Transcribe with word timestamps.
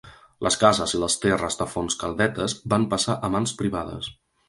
Les 0.45 0.55
cases 0.63 0.93
i 0.99 1.01
les 1.03 1.17
terres 1.27 1.59
de 1.61 1.69
Fontscaldetes 1.75 2.59
van 2.75 2.91
passar 2.97 3.21
a 3.29 3.35
mans 3.39 3.59
privades. 3.65 4.15